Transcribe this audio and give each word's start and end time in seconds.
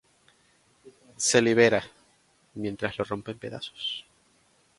Se 1.17 1.39
libera, 1.43 1.83
mientras 2.55 2.97
lo 2.97 3.03
rompe 3.03 3.33
en 3.33 3.37
pedazos. 3.37 4.03